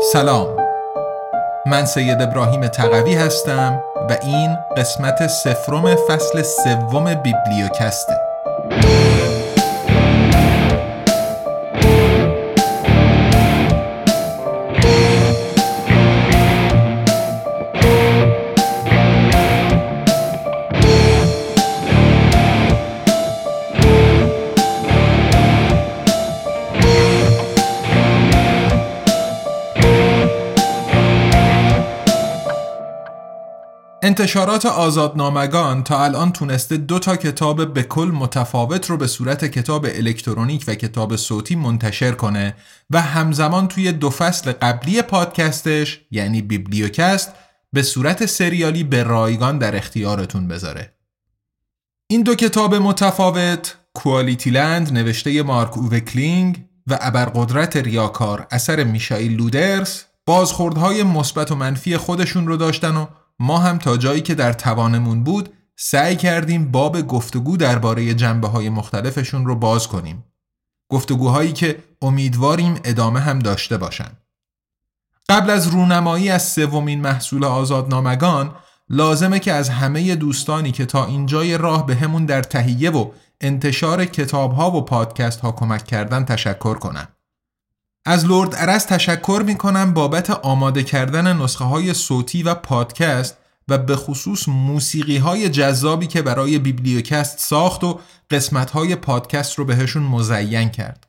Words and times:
سلام. 0.00 0.56
من 1.66 1.84
سید 1.84 2.22
ابراهیم 2.22 2.68
تقوی 2.68 3.14
هستم 3.14 3.82
و 4.08 4.16
این 4.22 4.56
قسمت 4.76 5.26
سفرم 5.26 5.94
فصل 5.94 6.42
سوم 6.42 7.14
بیبلیوکسته. 7.14 8.27
انتشارات 34.08 34.66
آزادنامگان 34.66 35.84
تا 35.84 36.04
الان 36.04 36.32
تونسته 36.32 36.76
دو 36.76 36.98
تا 36.98 37.16
کتاب 37.16 37.74
به 37.74 37.82
کل 37.82 38.10
متفاوت 38.14 38.90
رو 38.90 38.96
به 38.96 39.06
صورت 39.06 39.44
کتاب 39.44 39.86
الکترونیک 39.88 40.64
و 40.66 40.74
کتاب 40.74 41.16
صوتی 41.16 41.56
منتشر 41.56 42.12
کنه 42.12 42.54
و 42.90 43.00
همزمان 43.00 43.68
توی 43.68 43.92
دو 43.92 44.10
فصل 44.10 44.52
قبلی 44.52 45.02
پادکستش 45.02 46.00
یعنی 46.10 46.42
بیبلیوکست 46.42 47.32
به 47.72 47.82
صورت 47.82 48.26
سریالی 48.26 48.84
به 48.84 49.02
رایگان 49.02 49.58
در 49.58 49.76
اختیارتون 49.76 50.48
بذاره. 50.48 50.92
این 52.06 52.22
دو 52.22 52.34
کتاب 52.34 52.74
متفاوت 52.74 53.76
کوالیتی 53.94 54.50
لند 54.50 54.92
نوشته 54.92 55.42
مارک 55.42 55.78
اووه 55.78 56.00
کلینگ 56.00 56.64
و 56.86 56.98
ابرقدرت 57.00 57.76
ریاکار 57.76 58.46
اثر 58.50 58.84
میشایل 58.84 59.32
لودرس 59.32 60.04
بازخوردهای 60.26 61.02
مثبت 61.02 61.50
و 61.50 61.54
منفی 61.54 61.96
خودشون 61.96 62.46
رو 62.46 62.56
داشتن 62.56 62.96
و 62.96 63.06
ما 63.38 63.58
هم 63.58 63.78
تا 63.78 63.96
جایی 63.96 64.20
که 64.20 64.34
در 64.34 64.52
توانمون 64.52 65.24
بود 65.24 65.48
سعی 65.76 66.16
کردیم 66.16 66.70
باب 66.70 67.02
گفتگو 67.02 67.56
درباره 67.56 68.14
جنبه 68.14 68.48
های 68.48 68.68
مختلفشون 68.68 69.46
رو 69.46 69.56
باز 69.56 69.88
کنیم. 69.88 70.24
گفتگوهایی 70.90 71.52
که 71.52 71.84
امیدواریم 72.02 72.80
ادامه 72.84 73.20
هم 73.20 73.38
داشته 73.38 73.76
باشن. 73.76 74.10
قبل 75.28 75.50
از 75.50 75.66
رونمایی 75.66 76.30
از 76.30 76.48
سومین 76.48 77.00
محصول 77.00 77.44
آزادنامگان 77.44 78.54
لازمه 78.88 79.38
که 79.38 79.52
از 79.52 79.68
همه 79.68 80.16
دوستانی 80.16 80.72
که 80.72 80.86
تا 80.86 81.06
اینجای 81.06 81.58
راه 81.58 81.86
به 81.86 81.94
همون 81.94 82.26
در 82.26 82.42
تهیه 82.42 82.90
و 82.90 83.10
انتشار 83.40 84.04
کتاب 84.04 84.52
ها 84.52 84.70
و 84.70 84.84
پادکست 84.84 85.40
ها 85.40 85.52
کمک 85.52 85.84
کردن 85.84 86.24
تشکر 86.24 86.74
کنم. 86.74 87.08
از 88.08 88.26
لرد 88.26 88.54
ارس 88.54 88.84
تشکر 88.84 89.42
می 89.46 89.54
کنم 89.54 89.94
بابت 89.94 90.30
آماده 90.30 90.82
کردن 90.82 91.36
نسخه 91.36 91.64
های 91.64 91.94
صوتی 91.94 92.42
و 92.42 92.54
پادکست 92.54 93.36
و 93.68 93.78
به 93.78 93.96
خصوص 93.96 94.48
موسیقی 94.48 95.16
های 95.16 95.48
جذابی 95.48 96.06
که 96.06 96.22
برای 96.22 96.58
بیبلیوکست 96.58 97.38
ساخت 97.38 97.84
و 97.84 98.00
قسمت 98.30 98.70
های 98.70 98.96
پادکست 98.96 99.54
رو 99.54 99.64
بهشون 99.64 100.02
مزین 100.02 100.68
کرد. 100.68 101.06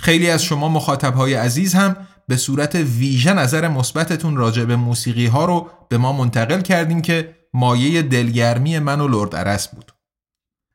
خیلی 0.00 0.30
از 0.30 0.42
شما 0.42 0.68
مخاطب 0.68 1.14
های 1.14 1.34
عزیز 1.34 1.74
هم 1.74 1.96
به 2.28 2.36
صورت 2.36 2.74
ویژه 2.74 3.32
نظر 3.32 3.68
مثبتتون 3.68 4.36
راجع 4.36 4.64
به 4.64 4.76
موسیقی 4.76 5.26
ها 5.26 5.44
رو 5.44 5.70
به 5.88 5.98
ما 5.98 6.12
منتقل 6.12 6.60
کردیم 6.60 7.02
که 7.02 7.36
مایه 7.52 8.02
دلگرمی 8.02 8.78
من 8.78 9.00
و 9.00 9.08
لرد 9.08 9.34
ارس 9.34 9.68
بود. 9.68 9.92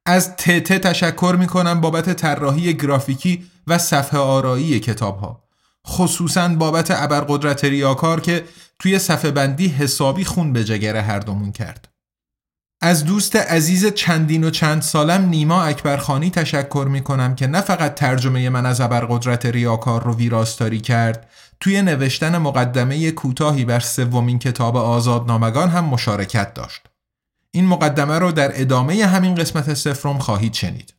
از 0.05 0.35
تته 0.35 0.80
تشکر 0.80 1.35
می 1.39 1.47
کنم 1.47 1.81
بابت 1.81 2.13
طراحی 2.13 2.73
گرافیکی 2.73 3.45
و 3.67 3.77
صفحه 3.77 4.19
آرایی 4.19 4.80
کتاب 4.80 5.19
ها. 5.19 5.48
خصوصا 5.89 6.47
بابت 6.47 6.91
ابرقدرت 6.91 7.65
ریاکار 7.65 8.21
که 8.21 8.45
توی 8.79 8.99
صفحه 8.99 9.31
بندی 9.31 9.67
حسابی 9.67 10.25
خون 10.25 10.53
به 10.53 10.63
جگر 10.63 10.95
هر 10.95 11.19
دومون 11.19 11.51
کرد. 11.51 11.89
از 12.81 13.05
دوست 13.05 13.36
عزیز 13.36 13.86
چندین 13.86 14.43
و 14.43 14.49
چند 14.49 14.81
سالم 14.81 15.30
نیما 15.30 15.64
اکبرخانی 15.64 16.30
تشکر 16.30 16.87
می 16.91 17.02
کنم 17.02 17.36
که 17.36 17.47
نه 17.47 17.61
فقط 17.61 17.95
ترجمه 17.95 18.49
من 18.49 18.65
از 18.65 18.81
ابرقدرت 18.81 19.45
ریاکار 19.45 20.03
رو 20.03 20.15
ویراستاری 20.15 20.80
کرد 20.80 21.30
توی 21.59 21.81
نوشتن 21.81 22.37
مقدمه 22.37 23.11
کوتاهی 23.11 23.65
بر 23.65 23.80
سومین 23.80 24.39
کتاب 24.39 24.77
آزادنامگان 24.77 25.69
هم 25.69 25.85
مشارکت 25.85 26.53
داشت. 26.53 26.81
این 27.52 27.65
مقدمه 27.65 28.19
رو 28.19 28.31
در 28.31 28.61
ادامه 28.61 29.05
همین 29.05 29.35
قسمت 29.35 29.73
سفرم 29.73 30.19
خواهید 30.19 30.53
شنید. 30.53 30.98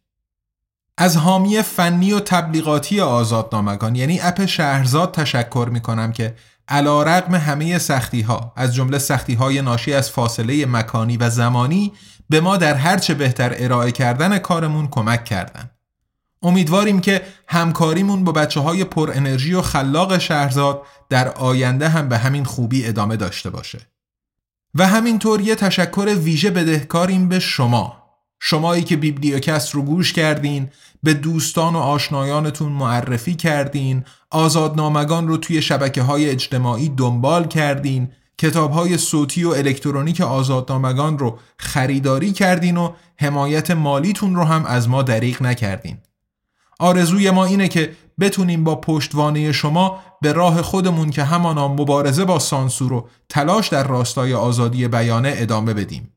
از 1.02 1.16
حامی 1.16 1.62
فنی 1.62 2.12
و 2.12 2.20
تبلیغاتی 2.20 3.00
آزادنامگان 3.00 3.96
یعنی 3.96 4.20
اپ 4.20 4.44
شهرزاد 4.44 5.12
تشکر 5.12 5.68
می 5.72 5.80
کنم 5.80 6.12
که 6.12 6.34
علا 6.68 7.02
رقم 7.02 7.34
همه 7.34 7.78
سختی 7.78 8.20
ها 8.20 8.52
از 8.56 8.74
جمله 8.74 8.98
سختی 8.98 9.34
های 9.34 9.62
ناشی 9.62 9.92
از 9.92 10.10
فاصله 10.10 10.66
مکانی 10.66 11.16
و 11.16 11.30
زمانی 11.30 11.92
به 12.30 12.40
ما 12.40 12.56
در 12.56 12.74
هرچه 12.74 13.14
بهتر 13.14 13.54
ارائه 13.56 13.92
کردن 13.92 14.38
کارمون 14.38 14.88
کمک 14.88 15.24
کردن. 15.24 15.70
امیدواریم 16.42 17.00
که 17.00 17.22
همکاریمون 17.48 18.24
با 18.24 18.32
بچه 18.32 18.60
های 18.60 18.84
پر 18.84 19.10
انرژی 19.14 19.54
و 19.54 19.62
خلاق 19.62 20.18
شهرزاد 20.18 20.82
در 21.08 21.28
آینده 21.28 21.88
هم 21.88 22.08
به 22.08 22.18
همین 22.18 22.44
خوبی 22.44 22.86
ادامه 22.86 23.16
داشته 23.16 23.50
باشه. 23.50 23.78
و 24.74 24.86
همینطور 24.86 25.40
یه 25.40 25.54
تشکر 25.54 26.14
ویژه 26.18 26.50
بدهکاریم 26.50 27.28
به 27.28 27.38
شما 27.38 27.99
شمایی 28.40 28.82
که 28.82 28.96
بیبلیوکست 28.96 29.70
رو 29.70 29.82
گوش 29.82 30.12
کردین 30.12 30.68
به 31.02 31.14
دوستان 31.14 31.74
و 31.74 31.78
آشنایانتون 31.78 32.72
معرفی 32.72 33.34
کردین 33.34 34.04
آزادنامگان 34.30 35.28
رو 35.28 35.36
توی 35.36 35.62
شبکه 35.62 36.02
های 36.02 36.30
اجتماعی 36.30 36.88
دنبال 36.88 37.48
کردین 37.48 38.08
کتاب 38.38 38.70
های 38.70 38.98
صوتی 38.98 39.44
و 39.44 39.50
الکترونیک 39.50 40.20
آزادنامگان 40.20 41.18
رو 41.18 41.38
خریداری 41.56 42.32
کردین 42.32 42.76
و 42.76 42.92
حمایت 43.16 43.70
مالیتون 43.70 44.34
رو 44.34 44.44
هم 44.44 44.64
از 44.64 44.88
ما 44.88 45.02
دریغ 45.02 45.42
نکردین. 45.42 45.98
آرزوی 46.78 47.30
ما 47.30 47.44
اینه 47.44 47.68
که 47.68 47.92
بتونیم 48.20 48.64
با 48.64 48.74
پشتوانه 48.74 49.52
شما 49.52 50.00
به 50.20 50.32
راه 50.32 50.62
خودمون 50.62 51.10
که 51.10 51.24
همانا 51.24 51.68
مبارزه 51.68 52.24
با 52.24 52.38
سانسور 52.38 52.92
و 52.92 53.08
تلاش 53.28 53.68
در 53.68 53.88
راستای 53.88 54.34
آزادی 54.34 54.88
بیانه 54.88 55.32
ادامه 55.36 55.74
بدیم. 55.74 56.12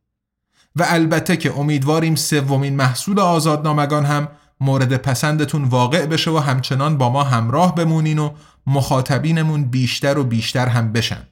و 0.76 0.86
البته 0.88 1.38
که 1.38 1.60
امیدواریم 1.60 2.16
سومین 2.16 2.76
محصول 2.76 3.20
آزادنامگان 3.20 4.06
هم 4.06 4.28
مورد 4.60 4.98
پسندتون 4.98 5.64
واقع 5.64 6.06
بشه 6.06 6.32
و 6.32 6.38
همچنان 6.38 6.98
با 6.98 7.10
ما 7.10 7.24
همراه 7.24 7.76
بمونین 7.76 8.20
و 8.20 8.30
مخاطبینمون 8.68 9.64
بیشتر 9.64 10.18
و 10.18 10.24
بیشتر 10.24 10.68
هم 10.68 10.92
بشن. 10.92 11.28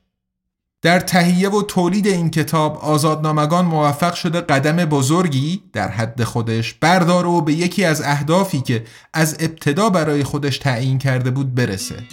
در 0.81 0.99
تهیه 0.99 1.49
و 1.49 1.63
تولید 1.63 2.07
این 2.07 2.29
کتاب 2.29 2.77
آزادنامگان 2.77 3.65
موفق 3.65 4.13
شده 4.13 4.41
قدم 4.41 4.75
بزرگی 4.75 5.63
در 5.73 5.87
حد 5.87 6.23
خودش 6.23 6.73
برداره 6.73 7.27
و 7.27 7.41
به 7.41 7.53
یکی 7.53 7.85
از 7.85 8.01
اهدافی 8.01 8.61
که 8.61 8.83
از 9.13 9.37
ابتدا 9.39 9.89
برای 9.89 10.23
خودش 10.23 10.57
تعیین 10.57 10.97
کرده 10.97 11.31
بود 11.31 11.55
برسه. 11.55 12.03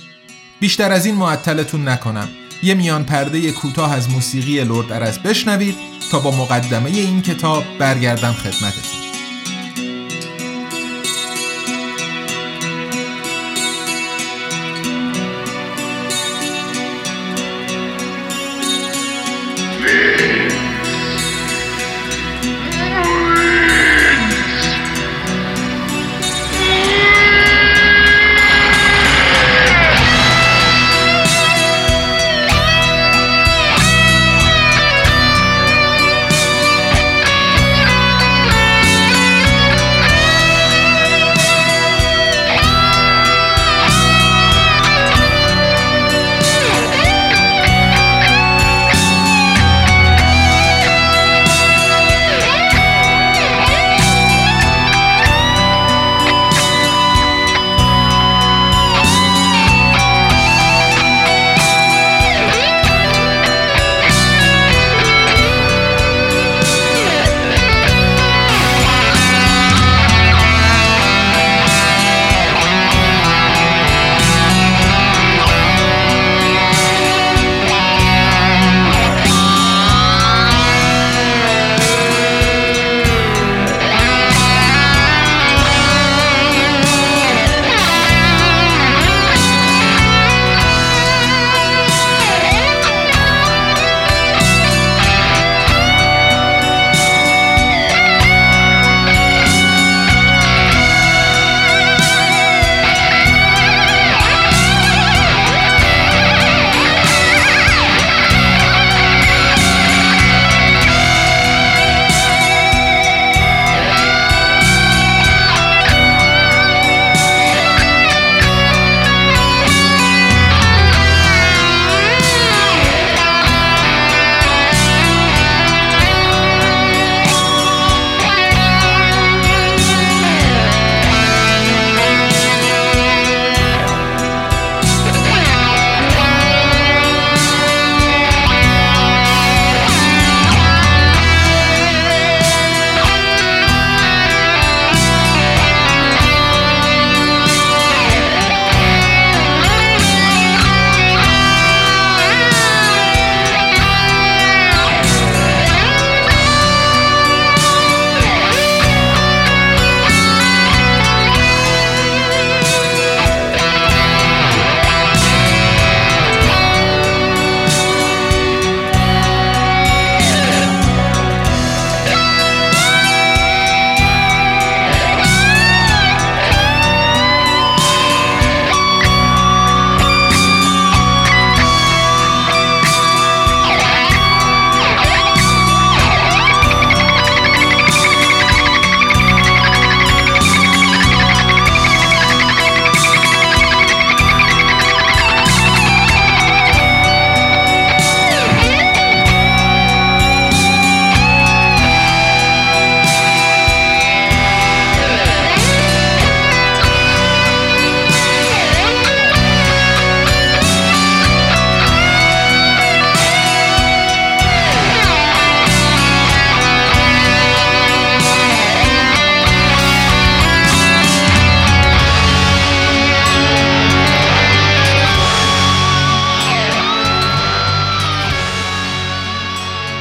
بیشتر 0.61 0.93
از 0.93 1.07
این 1.07 1.15
معطلتون 1.15 1.89
نکنم. 1.89 2.29
یه 2.63 2.75
میان 2.75 3.05
پرده 3.05 3.53
کوتاه 3.53 3.93
از 3.93 4.11
موسیقی 4.11 4.65
لرد 4.65 4.93
ارز 4.93 5.19
بشنوید. 5.19 5.98
تا 6.11 6.21
با 6.21 6.31
مقدمه 6.31 6.91
این 6.91 7.23
کتاب 7.23 7.65
برگردم 7.79 8.33
خدمتتون. 8.33 9.08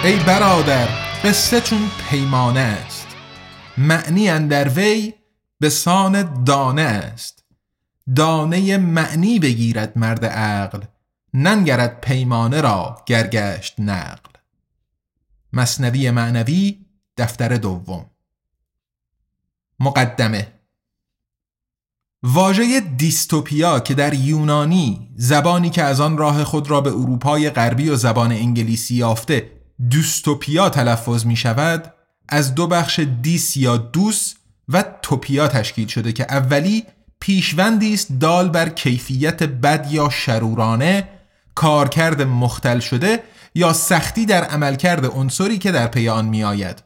ای 0.07 0.19
برادر 0.19 0.87
قصه 1.23 1.61
چون 1.61 1.91
پیمانه 2.09 2.59
است. 2.59 3.07
معنی 3.77 4.29
اندر 4.29 4.69
وی 4.69 5.13
به 5.59 5.69
سان 5.69 6.43
دانه 6.43 6.81
است. 6.81 7.43
دانه 8.15 8.77
معنی 8.77 9.39
بگیرد 9.39 9.97
مرد 9.97 10.25
عقل 10.25 10.79
ننگرد 11.33 12.01
پیمانه 12.01 12.61
را 12.61 13.03
گرگشت 13.05 13.79
نقل. 13.79 14.31
مصنوی 15.53 16.11
معنوی 16.11 16.85
دفتر 17.17 17.55
دوم. 17.55 18.05
مقدمه. 19.79 20.53
واژه 22.23 22.79
دیستوپیا 22.79 23.79
که 23.79 23.93
در 23.93 24.13
یونانی 24.13 25.09
زبانی 25.15 25.69
که 25.69 25.83
از 25.83 26.01
آن 26.01 26.17
راه 26.17 26.43
خود 26.43 26.69
را 26.69 26.81
به 26.81 26.89
اروپای 26.89 27.49
غربی 27.49 27.89
و 27.89 27.95
زبان 27.95 28.31
انگلیسی 28.31 28.95
یافته 28.95 29.56
دوستوپیا 29.91 30.69
تلفظ 30.69 31.25
می 31.25 31.35
شود 31.35 31.93
از 32.29 32.55
دو 32.55 32.67
بخش 32.67 32.99
دیس 32.99 33.57
یا 33.57 33.77
دوس 33.77 34.33
و 34.69 34.83
توپیا 35.01 35.47
تشکیل 35.47 35.87
شده 35.87 36.13
که 36.13 36.23
اولی 36.23 36.85
پیشوندی 37.19 37.93
است 37.93 38.07
دال 38.19 38.49
بر 38.49 38.69
کیفیت 38.69 39.43
بد 39.43 39.87
یا 39.91 40.09
شرورانه 40.09 41.09
کارکرد 41.55 42.21
مختل 42.21 42.79
شده 42.79 43.23
یا 43.55 43.73
سختی 43.73 44.25
در 44.25 44.43
عملکرد 44.43 45.05
عنصری 45.05 45.57
که 45.57 45.71
در 45.71 45.87
پی 45.87 46.09
آن 46.09 46.25
می 46.25 46.43
آید. 46.43 46.83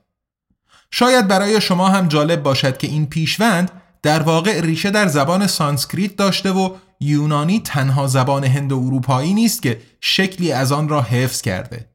شاید 0.92 1.28
برای 1.28 1.62
شما 1.62 1.90
هم 1.90 2.08
جالب 2.08 2.44
باشد 2.44 2.78
که 2.78 2.88
این 2.88 3.08
پیشوند 3.08 3.72
در 4.02 4.22
واقع 4.22 4.62
ریشه 4.62 4.92
در 4.92 5.08
زبان 5.08 5.48
سانسکریت 5.48 6.16
داشته 6.16 6.52
و 6.52 6.76
یونانی 7.00 7.60
تنها 7.60 8.08
زبان 8.08 8.44
هند 8.44 8.72
و 8.72 8.78
اروپایی 8.78 9.34
نیست 9.34 9.62
که 9.62 9.82
شکلی 10.02 10.52
از 10.52 10.72
آن 10.72 10.90
را 10.90 11.02
حفظ 11.02 11.42
کرده. 11.42 11.91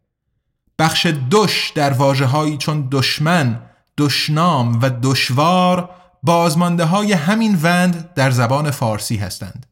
بخش 0.78 1.06
دش 1.30 1.72
در 1.74 1.92
واجه 1.92 2.56
چون 2.56 2.88
دشمن، 2.90 3.62
دشنام 3.98 4.78
و 4.82 4.90
دشوار 5.02 5.90
بازمانده 6.22 6.84
های 6.84 7.12
همین 7.12 7.58
وند 7.62 8.14
در 8.14 8.30
زبان 8.30 8.70
فارسی 8.70 9.16
هستند. 9.16 9.66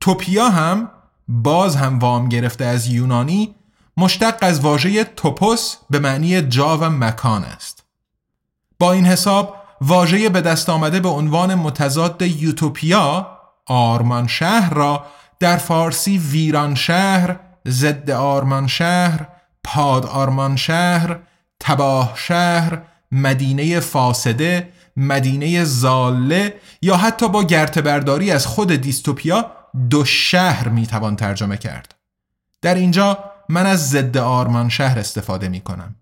توپیا 0.00 0.48
هم 0.48 0.90
باز 1.28 1.76
هم 1.76 1.98
وام 1.98 2.28
گرفته 2.28 2.64
از 2.64 2.86
یونانی 2.86 3.54
مشتق 3.96 4.38
از 4.40 4.60
واژه 4.60 5.04
توپوس 5.04 5.76
به 5.90 5.98
معنی 5.98 6.42
جا 6.42 6.78
و 6.78 6.90
مکان 6.90 7.44
است. 7.44 7.84
با 8.78 8.92
این 8.92 9.06
حساب 9.06 9.56
واژه 9.80 10.28
به 10.28 10.40
دست 10.40 10.70
آمده 10.70 11.00
به 11.00 11.08
عنوان 11.08 11.54
متضاد 11.54 12.22
یوتوپیا 12.22 13.38
آرمان 13.66 14.26
شهر 14.26 14.74
را 14.74 15.06
در 15.40 15.56
فارسی 15.56 16.18
ویران 16.18 16.74
شهر، 16.74 17.40
ضد 17.68 18.10
آرمان 18.10 18.66
شهر، 18.66 19.28
پاد 19.64 20.06
آرمان 20.06 20.56
شهر، 20.56 21.18
تباه 21.60 22.12
شهر، 22.16 22.82
مدینه 23.12 23.80
فاسده، 23.80 24.68
مدینه 24.96 25.64
زاله 25.64 26.54
یا 26.82 26.96
حتی 26.96 27.28
با 27.28 27.44
گرتبرداری 27.44 28.30
از 28.30 28.46
خود 28.46 28.72
دیستوپیا 28.72 29.50
دو 29.90 30.04
شهر 30.04 30.68
می‌توان 30.68 31.16
ترجمه 31.16 31.56
کرد. 31.56 31.94
در 32.62 32.74
اینجا 32.74 33.18
من 33.48 33.66
از 33.66 33.90
ضد 33.90 34.16
آرمان 34.16 34.68
شهر 34.68 34.98
استفاده 34.98 35.48
می 35.48 35.60
کنم. 35.60 35.94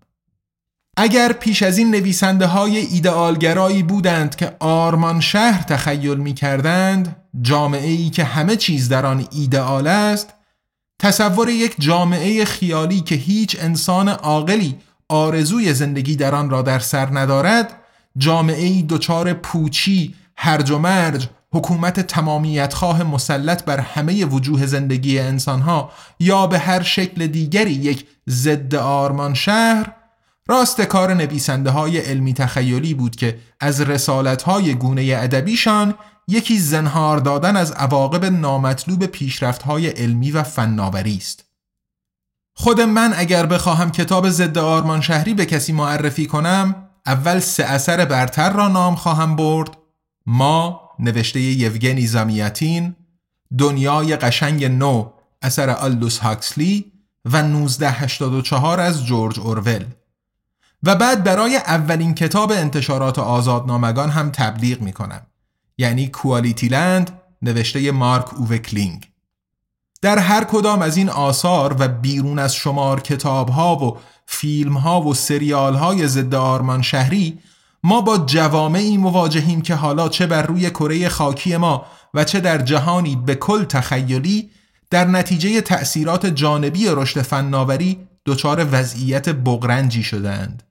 اگر 0.97 1.33
پیش 1.33 1.63
از 1.63 1.77
این 1.77 1.91
نویسنده 1.91 2.45
های 2.45 2.77
ایدئالگرایی 2.77 3.83
بودند 3.83 4.35
که 4.35 4.55
آرمان 4.59 5.19
شهر 5.19 5.63
تخیل 5.63 6.17
می 6.17 6.33
کردند 6.33 7.15
جامعه 7.41 7.89
ای 7.89 8.09
که 8.09 8.23
همه 8.23 8.55
چیز 8.55 8.89
در 8.89 9.05
آن 9.05 9.27
ایدئال 9.31 9.87
است 9.87 10.33
تصور 11.01 11.49
یک 11.49 11.75
جامعه 11.79 12.45
خیالی 12.45 13.01
که 13.01 13.15
هیچ 13.15 13.57
انسان 13.59 14.09
عاقلی 14.09 14.75
آرزوی 15.09 15.73
زندگی 15.73 16.15
در 16.15 16.35
آن 16.35 16.49
را 16.49 16.61
در 16.61 16.79
سر 16.79 17.19
ندارد 17.19 17.73
جامعه 18.17 18.65
ای 18.65 18.85
دچار 18.89 19.33
پوچی 19.33 20.15
هرج 20.37 20.71
و 20.71 20.79
مرج 20.79 21.27
حکومت 21.51 21.99
تمامیت 21.99 22.73
خواه 22.73 23.03
مسلط 23.03 23.65
بر 23.65 23.79
همه 23.79 24.25
وجوه 24.25 24.65
زندگی 24.65 25.19
انسانها 25.19 25.91
یا 26.19 26.47
به 26.47 26.59
هر 26.59 26.81
شکل 26.81 27.27
دیگری 27.27 27.71
یک 27.71 28.05
ضد 28.29 28.75
آرمان 28.75 29.33
شهر 29.33 29.93
راست 30.47 30.81
کار 30.81 31.13
نویسنده 31.13 31.69
های 31.69 31.97
علمی 31.97 32.33
تخیلی 32.33 32.93
بود 32.93 33.15
که 33.15 33.37
از 33.59 33.81
رسالت 33.81 34.41
های 34.41 34.73
گونه 34.73 35.01
ادبیشان 35.01 35.93
یکی 36.27 36.59
زنهار 36.59 37.17
دادن 37.17 37.55
از 37.55 37.71
عواقب 37.71 38.25
نامطلوب 38.25 39.05
پیشرفت 39.05 39.61
های 39.61 39.87
علمی 39.87 40.31
و 40.31 40.43
فناوری 40.43 41.17
است. 41.17 41.45
خود 42.53 42.81
من 42.81 43.13
اگر 43.15 43.45
بخواهم 43.45 43.91
کتاب 43.91 44.29
ضد 44.29 44.57
آرمان 44.57 45.01
شهری 45.01 45.33
به 45.33 45.45
کسی 45.45 45.73
معرفی 45.73 46.25
کنم 46.25 46.75
اول 47.05 47.39
سه 47.39 47.63
اثر 47.63 48.05
برتر 48.05 48.53
را 48.53 48.67
نام 48.67 48.95
خواهم 48.95 49.35
برد 49.35 49.77
ما 50.25 50.81
نوشته 50.99 51.39
یوگنی 51.39 52.07
زمیتین 52.07 52.95
دنیای 53.57 54.15
قشنگ 54.15 54.65
نو 54.65 55.09
اثر 55.41 55.69
آلدوس 55.69 56.17
هاکسلی 56.17 56.91
و 57.25 57.37
1984 57.37 58.79
از 58.79 59.05
جورج 59.05 59.39
اورول 59.39 59.85
و 60.83 60.95
بعد 60.95 61.23
برای 61.23 61.55
اولین 61.55 62.15
کتاب 62.15 62.51
انتشارات 62.51 63.19
آزادنامگان 63.19 64.09
هم 64.09 64.29
تبلیغ 64.29 64.81
می 64.81 64.93
کنم 64.93 65.21
یعنی 65.77 66.07
کوالیتی 66.07 66.67
لند 66.67 67.21
نوشته 67.41 67.91
مارک 67.91 68.33
اووه 68.33 68.57
کلینگ 68.57 69.11
در 70.01 70.19
هر 70.19 70.43
کدام 70.43 70.81
از 70.81 70.97
این 70.97 71.09
آثار 71.09 71.75
و 71.79 71.87
بیرون 71.87 72.39
از 72.39 72.55
شمار 72.55 72.99
کتاب 72.99 73.49
ها 73.49 73.75
و 73.75 73.97
فیلم 74.25 74.77
ها 74.77 75.01
و 75.01 75.13
سریال 75.13 75.75
های 75.75 76.07
ضد 76.07 76.35
آرمان 76.35 76.81
شهری 76.81 77.39
ما 77.83 78.01
با 78.01 78.17
جوامعی 78.17 78.97
مواجهیم 78.97 79.61
که 79.61 79.75
حالا 79.75 80.09
چه 80.09 80.27
بر 80.27 80.41
روی 80.41 80.69
کره 80.69 81.09
خاکی 81.09 81.57
ما 81.57 81.85
و 82.13 82.23
چه 82.23 82.39
در 82.39 82.57
جهانی 82.57 83.15
به 83.15 83.35
کل 83.35 83.63
تخیلی 83.63 84.49
در 84.89 85.05
نتیجه 85.05 85.61
تأثیرات 85.61 86.25
جانبی 86.25 86.85
رشد 86.89 87.21
فناوری 87.21 88.07
دچار 88.25 88.67
وضعیت 88.71 89.29
بغرنجی 89.29 90.03
شدند. 90.03 90.63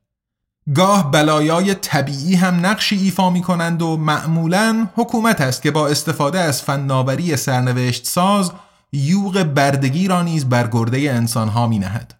گاه 0.75 1.11
بلایای 1.11 1.75
طبیعی 1.75 2.35
هم 2.35 2.67
نقشی 2.67 2.97
ایفا 2.97 3.31
می 3.31 3.43
کنند 3.43 3.83
و 3.83 3.97
معمولا 3.97 4.89
حکومت 4.95 5.41
است 5.41 5.63
که 5.63 5.71
با 5.71 5.89
استفاده 5.89 6.41
از 6.41 6.63
فناوری 6.63 7.37
سرنوشت 7.37 8.07
ساز 8.07 8.53
یوغ 8.93 9.43
بردگی 9.43 10.09
را 10.09 10.23
نیز 10.23 10.49
بر 10.49 10.69
گرده 10.69 10.99
انسانها 10.99 11.67
می 11.67 11.79
نهد. 11.79 12.15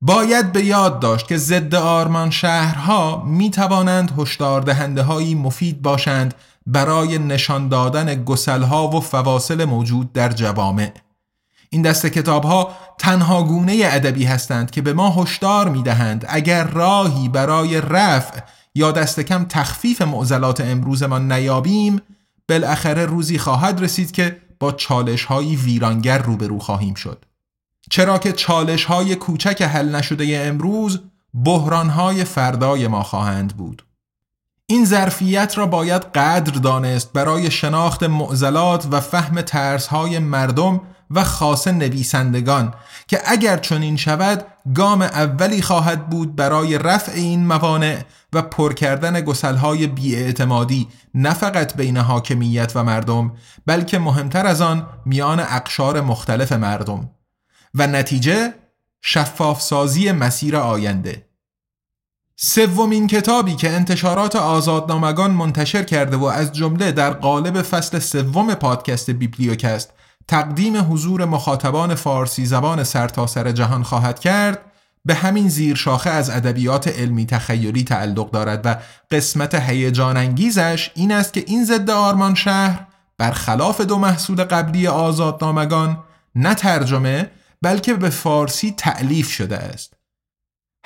باید 0.00 0.52
به 0.52 0.64
یاد 0.64 1.00
داشت 1.00 1.28
که 1.28 1.36
ضد 1.36 1.74
آرمان 1.74 2.30
شهرها 2.30 3.24
می 3.26 3.50
توانند 3.50 4.12
هشدار 4.18 4.70
هایی 5.00 5.34
مفید 5.34 5.82
باشند 5.82 6.34
برای 6.66 7.18
نشان 7.18 7.68
دادن 7.68 8.24
گسلها 8.24 8.88
و 8.88 9.00
فواصل 9.00 9.64
موجود 9.64 10.12
در 10.12 10.28
جوامع. 10.32 10.92
این 11.70 11.82
دست 11.82 12.06
کتاب 12.06 12.44
ها 12.44 12.70
تنها 12.98 13.42
گونه 13.42 13.80
ادبی 13.84 14.24
هستند 14.24 14.70
که 14.70 14.82
به 14.82 14.92
ما 14.92 15.10
هشدار 15.10 15.68
می 15.68 15.82
دهند 15.82 16.24
اگر 16.28 16.64
راهی 16.64 17.28
برای 17.28 17.80
رفع 17.80 18.40
یا 18.74 18.92
دست 18.92 19.20
کم 19.20 19.44
تخفیف 19.44 20.02
معضلات 20.02 20.60
امروزمان 20.60 21.32
نیابیم 21.32 22.00
بالاخره 22.48 23.06
روزی 23.06 23.38
خواهد 23.38 23.80
رسید 23.80 24.12
که 24.12 24.36
با 24.60 24.72
چالش 24.72 25.24
های 25.24 25.56
ویرانگر 25.56 26.18
روبرو 26.18 26.58
خواهیم 26.58 26.94
شد. 26.94 27.24
چرا 27.90 28.18
که 28.18 28.32
چالش 28.32 28.84
های 28.84 29.14
کوچک 29.14 29.62
حل 29.62 29.94
نشده 29.94 30.42
امروز 30.44 31.00
بحران 31.44 31.88
های 31.88 32.24
فردای 32.24 32.86
ما 32.86 33.02
خواهند 33.02 33.56
بود. 33.56 33.84
این 34.66 34.84
ظرفیت 34.84 35.58
را 35.58 35.66
باید 35.66 36.02
قدر 36.02 36.52
دانست 36.52 37.12
برای 37.12 37.50
شناخت 37.50 38.02
معضلات 38.02 38.88
و 38.90 39.00
فهم 39.00 39.40
ترس 39.40 39.86
های 39.86 40.18
مردم 40.18 40.80
و 41.10 41.24
خاص 41.24 41.68
نویسندگان 41.68 42.74
که 43.06 43.20
اگر 43.26 43.56
چنین 43.56 43.96
شود 43.96 44.46
گام 44.74 45.02
اولی 45.02 45.62
خواهد 45.62 46.10
بود 46.10 46.36
برای 46.36 46.78
رفع 46.78 47.12
این 47.12 47.46
موانع 47.46 47.98
و 48.32 48.42
پر 48.42 48.72
کردن 48.72 49.20
گسلهای 49.20 49.86
بیاعتمادی 49.86 50.88
نه 51.14 51.34
فقط 51.34 51.76
بین 51.76 51.96
حاکمیت 51.96 52.72
و 52.74 52.84
مردم 52.84 53.32
بلکه 53.66 53.98
مهمتر 53.98 54.46
از 54.46 54.60
آن 54.60 54.86
میان 55.04 55.40
اقشار 55.40 56.00
مختلف 56.00 56.52
مردم. 56.52 57.10
و 57.74 57.86
نتیجه 57.86 58.54
شفاف 59.00 59.62
سازی 59.62 60.12
مسیر 60.12 60.56
آینده. 60.56 61.28
سومین 62.36 63.06
کتابی 63.06 63.54
که 63.54 63.70
انتشارات 63.70 64.36
آزادنامگان 64.36 65.30
منتشر 65.30 65.82
کرده 65.82 66.16
و 66.16 66.24
از 66.24 66.52
جمله 66.52 66.92
در 66.92 67.10
قالب 67.10 67.62
فصل 67.62 67.98
سوم 67.98 68.54
پادکست 68.54 69.10
بیبلیوکست 69.10 69.92
تقدیم 70.28 70.92
حضور 70.92 71.24
مخاطبان 71.24 71.94
فارسی 71.94 72.46
زبان 72.46 72.84
سرتاسر 72.84 73.44
سر 73.44 73.52
جهان 73.52 73.82
خواهد 73.82 74.20
کرد 74.20 74.60
به 75.04 75.14
همین 75.14 75.48
زیر 75.48 75.76
شاخه 75.76 76.10
از 76.10 76.30
ادبیات 76.30 76.88
علمی 76.88 77.26
تخیلی 77.26 77.84
تعلق 77.84 78.30
دارد 78.30 78.60
و 78.64 78.76
قسمت 79.10 79.54
هیجان 79.54 80.16
انگیزش 80.16 80.90
این 80.94 81.12
است 81.12 81.32
که 81.32 81.44
این 81.46 81.64
ضد 81.64 81.90
آرمان 81.90 82.34
شهر 82.34 82.86
برخلاف 83.18 83.80
دو 83.80 83.98
محصول 83.98 84.44
قبلی 84.44 84.86
آزادنامگان 84.86 85.98
نه 86.34 86.54
ترجمه 86.54 87.30
بلکه 87.62 87.94
به 87.94 88.10
فارسی 88.10 88.74
تعلیف 88.76 89.30
شده 89.30 89.56
است 89.56 89.94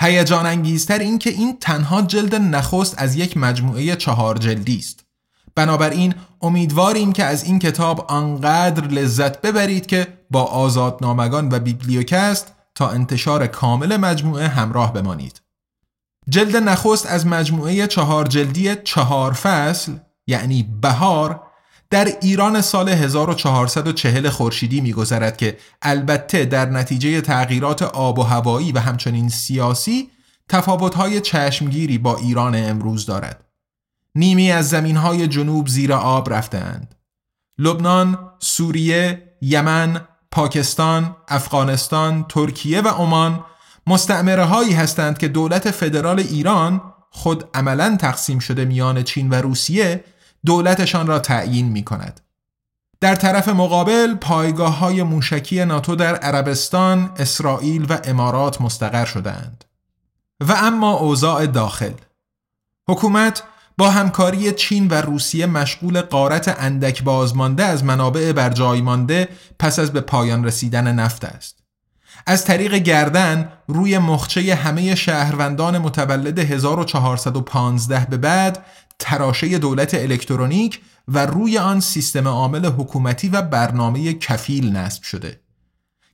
هیجان 0.01 0.47
انگیزتر 0.47 0.99
این 0.99 1.19
که 1.19 1.31
این 1.31 1.57
تنها 1.61 2.03
جلد 2.03 2.35
نخست 2.35 2.95
از 2.99 3.17
یک 3.17 3.37
مجموعه 3.37 3.97
چهار 3.97 4.39
جلدی 4.39 4.79
است. 4.79 5.05
بنابراین 5.55 6.15
امیدواریم 6.43 7.13
که 7.13 7.25
از 7.25 7.45
این 7.45 7.59
کتاب 7.59 8.01
آنقدر 8.09 8.87
لذت 8.87 9.41
ببرید 9.41 9.87
که 9.87 10.07
با 10.31 10.43
آزادنامگان 10.43 11.49
و 11.53 11.59
بیبلیوکست 11.59 12.53
تا 12.75 12.89
انتشار 12.89 13.47
کامل 13.47 13.97
مجموعه 13.97 14.49
همراه 14.49 14.93
بمانید. 14.93 15.43
جلد 16.29 16.57
نخست 16.57 17.07
از 17.07 17.27
مجموعه 17.27 17.87
چهار 17.87 18.27
جلدی 18.27 18.77
چهار 18.85 19.33
فصل 19.33 19.93
یعنی 20.27 20.69
بهار 20.81 21.43
در 21.91 22.09
ایران 22.21 22.61
سال 22.61 22.89
1440 22.89 24.29
خورشیدی 24.29 24.81
میگذرد 24.81 25.37
که 25.37 25.59
البته 25.83 26.45
در 26.45 26.67
نتیجه 26.67 27.21
تغییرات 27.21 27.83
آب 27.83 28.19
و 28.19 28.23
هوایی 28.23 28.73
و 28.73 28.79
همچنین 28.79 29.29
سیاسی 29.29 30.11
تفاوت‌های 30.49 31.21
چشمگیری 31.21 31.99
با 31.99 32.17
ایران 32.17 32.55
امروز 32.55 33.07
دارد. 33.07 33.45
نیمی 34.15 34.53
از 34.53 34.69
زمینهای 34.69 35.29
جنوب 35.29 35.69
زیر 35.69 35.93
آب 35.93 36.33
رفتند. 36.33 36.95
لبنان، 37.59 38.19
سوریه، 38.39 39.37
یمن، 39.41 40.01
پاکستان، 40.31 41.17
افغانستان، 41.29 42.27
ترکیه 42.29 42.81
و 42.81 42.89
عمان 42.89 43.45
مستعمره 43.87 44.45
هایی 44.45 44.73
هستند 44.73 45.19
که 45.19 45.29
دولت 45.29 45.71
فدرال 45.71 46.19
ایران 46.19 46.81
خود 47.11 47.45
عملا 47.55 47.97
تقسیم 47.97 48.39
شده 48.39 48.65
میان 48.65 49.03
چین 49.03 49.31
و 49.31 49.35
روسیه 49.35 50.05
دولتشان 50.47 51.07
را 51.07 51.19
تعیین 51.19 51.69
می 51.69 51.85
کند. 51.85 52.21
در 53.01 53.15
طرف 53.15 53.49
مقابل 53.49 54.15
پایگاه 54.15 54.79
های 54.79 55.03
موشکی 55.03 55.65
ناتو 55.65 55.97
در 55.97 56.17
عربستان، 56.17 57.11
اسرائیل 57.17 57.87
و 57.89 57.99
امارات 58.05 58.61
مستقر 58.61 59.05
شدند. 59.05 59.65
و 60.41 60.53
اما 60.53 60.93
اوضاع 60.93 61.47
داخل 61.47 61.93
حکومت 62.89 63.43
با 63.79 63.91
همکاری 63.91 64.53
چین 64.53 64.89
و 64.89 64.95
روسیه 64.95 65.47
مشغول 65.47 66.01
قارت 66.01 66.57
اندک 66.59 67.03
بازمانده 67.03 67.65
از 67.65 67.85
منابع 67.85 68.33
بر 68.33 68.51
جای 68.51 68.81
مانده 68.81 69.29
پس 69.59 69.79
از 69.79 69.93
به 69.93 70.01
پایان 70.01 70.45
رسیدن 70.45 70.93
نفت 70.93 71.25
است. 71.25 71.59
از 72.27 72.45
طریق 72.45 72.75
گردن 72.75 73.53
روی 73.69 73.99
مخچه 73.99 74.55
همه 74.55 74.95
شهروندان 74.95 75.79
متولد 75.79 76.39
1415 76.39 78.07
به 78.11 78.17
بعد 78.17 78.65
تراشه 78.99 79.59
دولت 79.59 79.95
الکترونیک 79.95 80.81
و 81.09 81.27
روی 81.27 81.59
آن 81.59 81.81
سیستم 81.81 82.29
عامل 82.29 82.67
حکومتی 82.67 83.29
و 83.29 83.43
برنامه 83.43 84.13
کفیل 84.13 84.77
نصب 84.77 85.03
شده. 85.03 85.41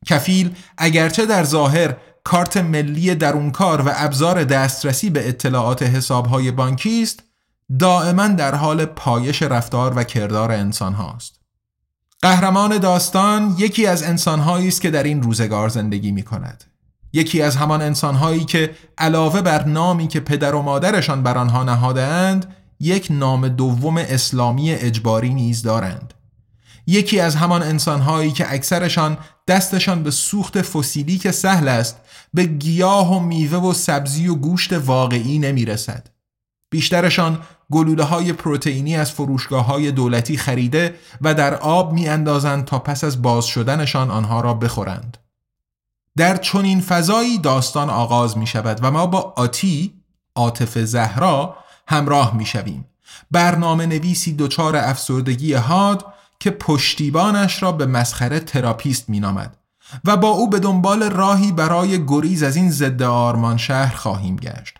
کفیل 0.06 0.54
اگرچه 0.78 1.26
در 1.26 1.44
ظاهر 1.44 1.96
کارت 2.24 2.56
ملی 2.56 3.14
درونکار 3.14 3.80
و 3.80 3.92
ابزار 3.94 4.44
دسترسی 4.44 5.10
به 5.10 5.28
اطلاعات 5.28 5.82
حسابهای 5.82 6.50
بانکی 6.50 7.02
است 7.02 7.22
دائما 7.78 8.28
در 8.28 8.54
حال 8.54 8.84
پایش 8.84 9.42
رفتار 9.42 9.92
و 9.96 10.04
کردار 10.04 10.52
انسان 10.52 10.94
هاست. 10.94 11.40
قهرمان 12.22 12.78
داستان 12.78 13.54
یکی 13.58 13.86
از 13.86 14.02
انسانهایی 14.02 14.68
است 14.68 14.80
که 14.80 14.90
در 14.90 15.02
این 15.02 15.22
روزگار 15.22 15.68
زندگی 15.68 16.12
می 16.12 16.22
کند. 16.22 16.64
یکی 17.12 17.42
از 17.42 17.56
همان 17.56 17.82
انسانهایی 17.82 18.44
که 18.44 18.74
علاوه 18.98 19.42
بر 19.42 19.64
نامی 19.64 20.08
که 20.08 20.20
پدر 20.20 20.54
و 20.54 20.62
مادرشان 20.62 21.22
بر 21.22 21.38
آنها 21.38 21.64
نهادهاند 21.64 22.54
یک 22.80 23.06
نام 23.10 23.48
دوم 23.48 23.96
اسلامی 23.96 24.72
اجباری 24.72 25.34
نیز 25.34 25.62
دارند. 25.62 26.14
یکی 26.86 27.20
از 27.20 27.36
همان 27.36 27.62
انسانهایی 27.62 28.30
که 28.30 28.52
اکثرشان 28.52 29.18
دستشان 29.48 30.02
به 30.02 30.10
سوخت 30.10 30.62
فسیلی 30.62 31.18
که 31.18 31.30
سهل 31.30 31.68
است 31.68 32.00
به 32.34 32.44
گیاه 32.44 33.16
و 33.16 33.20
میوه 33.20 33.58
و 33.58 33.72
سبزی 33.72 34.28
و 34.28 34.34
گوشت 34.34 34.72
واقعی 34.72 35.38
نمی 35.38 35.64
رسد. 35.64 36.08
بیشترشان 36.70 37.38
گلوله 37.72 38.04
های 38.04 38.32
پروتئینی 38.32 38.96
از 38.96 39.12
فروشگاه 39.12 39.64
های 39.64 39.92
دولتی 39.92 40.36
خریده 40.36 40.94
و 41.20 41.34
در 41.34 41.54
آب 41.54 41.92
می 41.92 42.08
اندازند 42.08 42.64
تا 42.64 42.78
پس 42.78 43.04
از 43.04 43.22
باز 43.22 43.44
شدنشان 43.44 44.10
آنها 44.10 44.40
را 44.40 44.54
بخورند. 44.54 45.16
در 46.16 46.36
چنین 46.36 46.80
فضایی 46.80 47.38
داستان 47.38 47.90
آغاز 47.90 48.38
می 48.38 48.46
شود 48.46 48.78
و 48.82 48.90
ما 48.90 49.06
با 49.06 49.34
آتی 49.36 49.94
عاطف 50.34 50.78
زهرا 50.78 51.56
همراه 51.88 52.36
می 52.36 52.46
شویم. 52.46 52.84
برنامه 53.30 53.86
نویسی 53.86 54.32
دچار 54.32 54.76
افسردگی 54.76 55.54
حاد 55.54 56.04
که 56.40 56.50
پشتیبانش 56.50 57.62
را 57.62 57.72
به 57.72 57.86
مسخره 57.86 58.40
تراپیست 58.40 59.08
می 59.08 59.20
نامد 59.20 59.56
و 60.04 60.16
با 60.16 60.28
او 60.28 60.50
به 60.50 60.58
دنبال 60.58 61.02
راهی 61.02 61.52
برای 61.52 62.06
گریز 62.06 62.42
از 62.42 62.56
این 62.56 62.70
ضد 62.70 63.02
آرمان 63.02 63.56
شهر 63.56 63.96
خواهیم 63.96 64.36
گشت. 64.36 64.77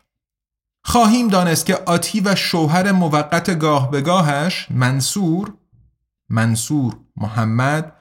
خواهیم 0.89 1.29
دانست 1.29 1.67
که 1.67 1.77
آتی 1.87 2.21
و 2.21 2.35
شوهر 2.35 2.93
موقت 2.93 3.59
گاه 3.59 3.91
به 3.91 4.01
گاهش 4.01 4.67
منصور 4.71 5.53
منصور 6.29 6.97
محمد 7.17 7.93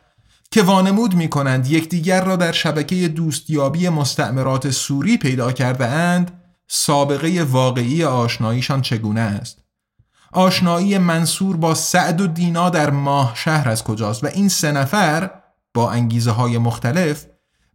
که 0.51 0.62
وانمود 0.62 1.15
می 1.15 1.29
کنند 1.29 1.67
یکدیگر 1.67 2.24
را 2.24 2.36
در 2.36 2.51
شبکه 2.51 3.08
دوستیابی 3.08 3.89
مستعمرات 3.89 4.70
سوری 4.70 5.17
پیدا 5.17 5.51
کرده 5.51 5.86
اند 5.86 6.41
سابقه 6.67 7.44
واقعی 7.44 8.03
آشناییشان 8.03 8.82
چگونه 8.82 9.22
است؟ 9.22 9.62
آشنایی 10.32 10.98
منصور 10.98 11.58
با 11.58 11.74
سعد 11.74 12.22
و 12.22 12.27
دینا 12.27 12.70
در 12.70 12.89
ماه 12.89 13.34
شهر 13.36 13.70
از 13.70 13.84
کجاست؟ 13.84 14.24
و 14.24 14.27
این 14.27 14.50
سه 14.50 14.72
نفر 14.72 15.29
با 15.74 15.91
انگیزه 15.91 16.32
های 16.32 16.58
مختلف 16.58 17.25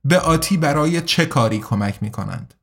به 0.04 0.18
آتی 0.18 0.56
برای 0.56 1.00
چه 1.00 1.26
کاری 1.26 1.58
کمک 1.58 2.02
می 2.02 2.10
کنند 2.10 2.54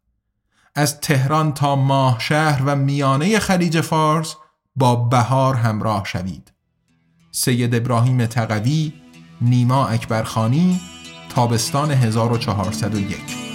از 0.76 1.00
تهران 1.02 1.54
تا 1.54 1.76
ماه 1.76 2.20
شهر 2.20 2.64
و 2.66 2.76
میانه 2.76 3.40
خلیج 3.40 3.82
فارس 3.82 4.36
با 4.76 4.96
بهار 4.96 5.56
همراه 5.56 6.06
شوید. 6.06 6.54
سید 7.32 7.76
ابراهیم 7.76 8.26
تقوی 8.26 8.94
نیما 9.42 9.88
اکبرخانی 9.88 10.82
تابستان 11.30 11.92
1401 11.92 13.49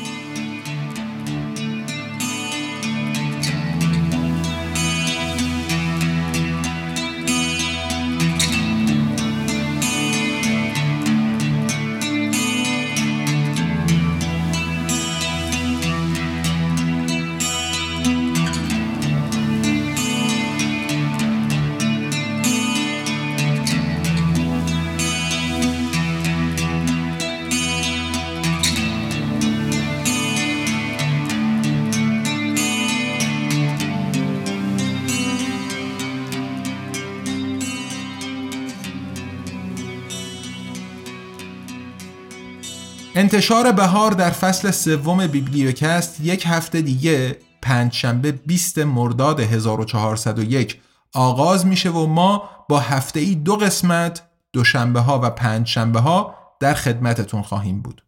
انتشار 43.17 43.73
بهار 43.73 44.11
در 44.11 44.31
فصل 44.31 44.71
سوم 44.71 45.27
بیبلیوکست 45.27 46.21
یک 46.21 46.45
هفته 46.47 46.81
دیگه 46.81 47.39
پنجشنبه 47.63 48.33
20 48.33 48.79
مرداد 48.79 49.41
1401 49.41 50.81
آغاز 51.13 51.67
میشه 51.67 51.91
و 51.91 52.07
ما 52.07 52.51
با 52.69 52.81
هفته 52.81 53.21
ای 53.21 53.35
دو 53.35 53.57
قسمت 53.57 54.23
دوشنبه 54.53 55.01
ها 55.01 55.21
و 55.23 55.31
پنج 55.31 55.67
شنبه 55.67 56.01
ها 56.01 56.35
در 56.61 56.75
خدمتتون 56.75 57.43
خواهیم 57.43 57.83
بود. 57.83 58.03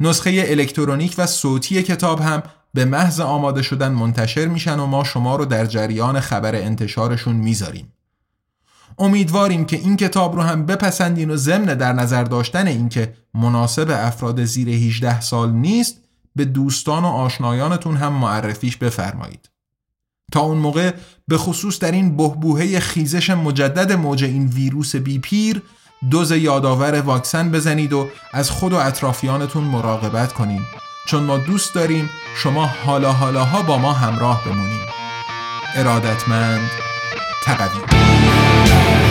نسخه 0.00 0.44
الکترونیک 0.46 1.14
و 1.18 1.26
صوتی 1.26 1.82
کتاب 1.82 2.20
هم 2.20 2.42
به 2.74 2.84
محض 2.84 3.20
آماده 3.20 3.62
شدن 3.62 3.92
منتشر 3.92 4.46
میشن 4.46 4.80
و 4.80 4.86
ما 4.86 5.04
شما 5.04 5.36
رو 5.36 5.44
در 5.44 5.66
جریان 5.66 6.20
خبر 6.20 6.54
انتشارشون 6.54 7.36
می‌ذاریم. 7.36 7.92
امیدواریم 8.98 9.64
که 9.64 9.76
این 9.76 9.96
کتاب 9.96 10.34
رو 10.34 10.42
هم 10.42 10.66
بپسندین 10.66 11.30
و 11.30 11.36
ضمن 11.36 11.64
در 11.64 11.92
نظر 11.92 12.24
داشتن 12.24 12.66
اینکه 12.66 13.14
مناسب 13.34 13.90
افراد 13.90 14.44
زیر 14.44 14.68
18 14.68 15.20
سال 15.20 15.52
نیست 15.52 16.00
به 16.36 16.44
دوستان 16.44 17.04
و 17.04 17.06
آشنایانتون 17.06 17.96
هم 17.96 18.12
معرفیش 18.12 18.76
بفرمایید. 18.76 19.50
تا 20.32 20.40
اون 20.40 20.58
موقع 20.58 20.92
به 21.28 21.38
خصوص 21.38 21.78
در 21.78 21.92
این 21.92 22.16
بهبوهه 22.16 22.80
خیزش 22.80 23.30
مجدد 23.30 23.92
موج 23.92 24.24
این 24.24 24.46
ویروس 24.46 24.96
بی 24.96 25.18
پیر 25.18 25.62
دوز 26.10 26.30
یادآور 26.30 27.00
واکسن 27.00 27.50
بزنید 27.50 27.92
و 27.92 28.08
از 28.32 28.50
خود 28.50 28.72
و 28.72 28.76
اطرافیانتون 28.76 29.64
مراقبت 29.64 30.32
کنید 30.32 30.62
چون 31.06 31.22
ما 31.22 31.38
دوست 31.38 31.74
داریم 31.74 32.10
شما 32.36 32.66
حالا 32.66 33.12
حالاها 33.12 33.62
با 33.62 33.78
ما 33.78 33.92
همراه 33.92 34.44
بمونید 34.44 34.88
ارادتمند 35.76 36.70
Yeah. 38.64 39.01